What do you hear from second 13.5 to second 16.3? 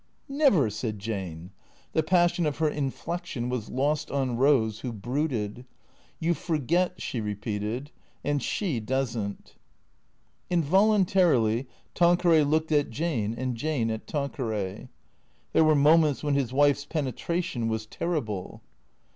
Jane at Tanque ray. There were moments